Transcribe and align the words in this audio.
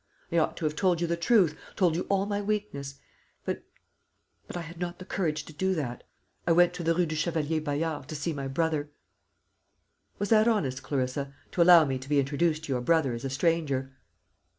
I 0.31 0.39
ought 0.39 0.57
to 0.57 0.65
have 0.65 0.75
told 0.75 0.99
you 0.99 1.05
the 1.05 1.15
truth, 1.15 1.55
told 1.75 1.95
you 1.95 2.07
all 2.09 2.25
my 2.25 2.41
weakness; 2.41 2.95
but 3.45 3.61
but 4.47 4.57
I 4.57 4.61
had 4.61 4.79
not 4.79 4.97
the 4.97 5.05
courage 5.05 5.45
to 5.45 5.53
do 5.53 5.75
that. 5.75 6.03
I 6.47 6.51
went 6.53 6.73
to 6.73 6.83
the 6.83 6.95
Rue 6.95 7.05
du 7.05 7.13
Chevalier 7.15 7.61
Bayard 7.61 8.07
to 8.07 8.15
see 8.15 8.33
my 8.33 8.47
brother." 8.47 8.89
"Was 10.17 10.29
that 10.29 10.47
honest, 10.47 10.81
Clarissa, 10.81 11.35
to 11.51 11.61
allow 11.61 11.85
me 11.85 11.99
to 11.99 12.09
be 12.09 12.19
introduced 12.19 12.63
to 12.63 12.73
your 12.73 12.81
brother 12.81 13.13
as 13.13 13.25
a 13.25 13.29
stranger?" 13.29 13.95